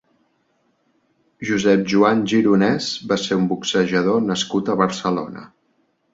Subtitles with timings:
[1.49, 5.47] Josep Joan Gironès va ser un boxejador nascut a Barcelona.